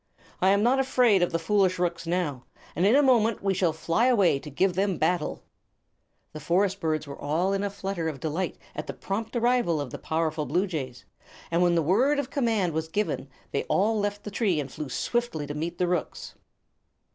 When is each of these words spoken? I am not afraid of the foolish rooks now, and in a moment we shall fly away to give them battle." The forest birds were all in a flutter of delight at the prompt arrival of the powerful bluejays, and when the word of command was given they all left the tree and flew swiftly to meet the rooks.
I 0.41 0.49
am 0.49 0.63
not 0.63 0.79
afraid 0.79 1.21
of 1.21 1.31
the 1.31 1.37
foolish 1.37 1.77
rooks 1.77 2.07
now, 2.07 2.43
and 2.75 2.87
in 2.87 2.95
a 2.95 3.03
moment 3.03 3.43
we 3.43 3.53
shall 3.53 3.71
fly 3.71 4.07
away 4.07 4.39
to 4.39 4.49
give 4.49 4.73
them 4.73 4.97
battle." 4.97 5.43
The 6.33 6.39
forest 6.39 6.79
birds 6.79 7.05
were 7.05 7.19
all 7.21 7.53
in 7.53 7.63
a 7.63 7.69
flutter 7.69 8.09
of 8.09 8.19
delight 8.19 8.57
at 8.75 8.87
the 8.87 8.93
prompt 8.95 9.35
arrival 9.35 9.79
of 9.79 9.91
the 9.91 9.99
powerful 9.99 10.47
bluejays, 10.47 11.05
and 11.51 11.61
when 11.61 11.75
the 11.75 11.83
word 11.83 12.17
of 12.17 12.31
command 12.31 12.73
was 12.73 12.87
given 12.87 13.29
they 13.51 13.61
all 13.65 13.99
left 13.99 14.23
the 14.23 14.31
tree 14.31 14.59
and 14.59 14.71
flew 14.71 14.89
swiftly 14.89 15.45
to 15.45 15.53
meet 15.53 15.77
the 15.77 15.85
rooks. 15.87 16.33